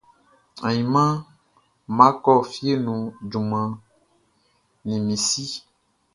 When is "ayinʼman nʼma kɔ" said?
0.67-2.33